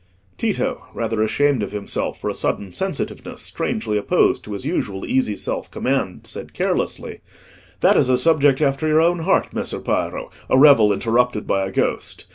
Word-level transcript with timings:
Tito, 0.35 0.87
rather 0.95 1.21
ashamed 1.21 1.61
of 1.61 1.71
himself 1.73 2.19
for 2.19 2.27
a 2.27 2.33
sudden 2.33 2.73
sensitiveness 2.73 3.39
strangely 3.43 3.99
opposed 3.99 4.43
to 4.43 4.53
his 4.53 4.65
usual 4.65 5.05
easy 5.05 5.35
self 5.35 5.69
command, 5.69 6.25
said 6.25 6.55
carelessly— 6.55 7.19
"That 7.81 7.97
is 7.97 8.09
a 8.09 8.17
subject 8.17 8.61
after 8.61 8.87
your 8.87 8.99
own 8.99 9.19
heart, 9.19 9.53
Messer 9.53 9.79
Piero—a 9.79 10.57
revel 10.57 10.91
interrupted 10.91 11.45
by 11.45 11.67
a 11.67 11.71
ghost. 11.71 12.25